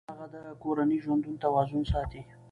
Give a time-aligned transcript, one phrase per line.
[0.11, 2.21] هغه د کورني ژوند توازن ساتي.